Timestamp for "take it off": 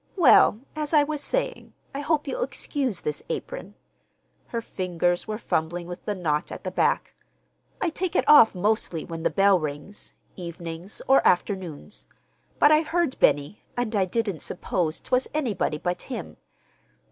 7.91-8.55